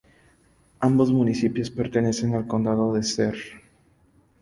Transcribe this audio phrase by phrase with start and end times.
[0.79, 3.61] Ambos municipios pertenecen al condado de Saare.